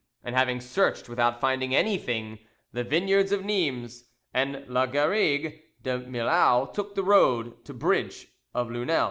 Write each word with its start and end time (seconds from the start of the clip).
and 0.23 0.35
having 0.35 0.59
searched 0.59 1.07
without 1.07 1.39
finding 1.39 1.75
anything 1.75 2.39
the 2.73 2.83
vineyards 2.83 3.31
of 3.31 3.45
Nimes 3.45 4.05
and 4.33 4.65
La 4.67 4.87
Garrigue 4.87 5.61
de 5.83 5.99
Milhau, 5.99 6.73
took 6.73 6.95
the 6.95 7.03
road 7.03 7.63
to 7.65 7.71
the 7.71 7.77
bridge 7.77 8.29
of 8.55 8.71
Lunel. 8.71 8.89